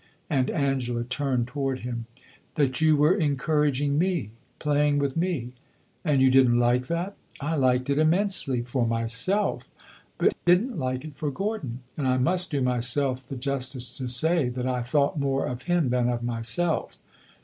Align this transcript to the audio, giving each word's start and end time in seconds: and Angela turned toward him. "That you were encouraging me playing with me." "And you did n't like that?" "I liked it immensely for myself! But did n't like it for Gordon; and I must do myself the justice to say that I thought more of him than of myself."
and 0.31 0.49
Angela 0.49 1.03
turned 1.03 1.45
toward 1.47 1.81
him. 1.81 2.07
"That 2.55 2.81
you 2.81 2.97
were 2.97 3.13
encouraging 3.13 3.99
me 3.99 4.31
playing 4.57 4.97
with 4.97 5.15
me." 5.15 5.53
"And 6.03 6.23
you 6.23 6.31
did 6.31 6.49
n't 6.49 6.57
like 6.57 6.87
that?" 6.87 7.15
"I 7.39 7.55
liked 7.55 7.87
it 7.87 7.99
immensely 7.99 8.63
for 8.63 8.87
myself! 8.87 9.71
But 10.17 10.33
did 10.43 10.63
n't 10.63 10.79
like 10.79 11.05
it 11.05 11.15
for 11.15 11.29
Gordon; 11.29 11.81
and 11.95 12.07
I 12.07 12.17
must 12.17 12.49
do 12.49 12.61
myself 12.61 13.27
the 13.27 13.35
justice 13.37 13.95
to 13.97 14.07
say 14.07 14.49
that 14.49 14.65
I 14.65 14.81
thought 14.81 15.19
more 15.19 15.45
of 15.45 15.61
him 15.69 15.89
than 15.89 16.09
of 16.09 16.23
myself." 16.23 16.97